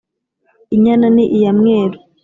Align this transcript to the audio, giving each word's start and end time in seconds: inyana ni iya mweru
inyana 0.75 1.05
ni 1.15 1.25
iya 1.37 1.51
mweru 1.59 1.97